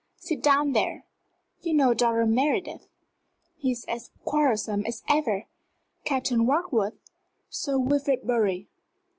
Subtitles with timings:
[0.15, 1.05] Sit down there.
[1.61, 2.25] You know Dr.
[2.25, 2.87] Meredith.
[3.55, 5.45] He's as quarrelsome as ever.
[6.05, 6.97] Captain Warkworth
[7.49, 8.67] Sir Wilfrid Bury."